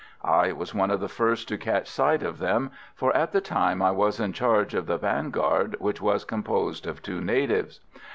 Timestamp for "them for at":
2.39-3.33